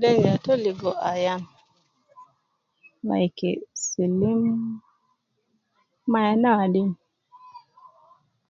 [0.00, 1.42] Den yatu ligo Ayan
[3.08, 3.50] like
[3.82, 4.40] silim
[6.10, 6.90] ma AYANA wadin